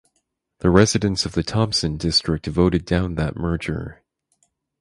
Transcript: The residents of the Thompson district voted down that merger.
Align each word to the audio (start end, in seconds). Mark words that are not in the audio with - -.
The 0.61 0.71
residents 0.71 1.27
of 1.27 1.33
the 1.33 1.43
Thompson 1.43 1.95
district 1.97 2.47
voted 2.47 2.85
down 2.85 3.13
that 3.17 3.35
merger. 3.35 4.01